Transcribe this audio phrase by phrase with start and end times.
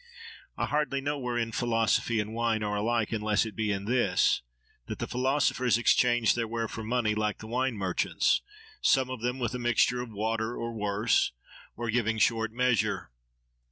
[0.57, 4.41] I hardly know wherein philosophy and wine are alike unless it be in this,
[4.87, 8.41] that the philosophers exchange their ware for money, like the wine merchants;
[8.81, 11.33] some of them with a mixture of water or worse,
[11.75, 13.11] or giving short measure.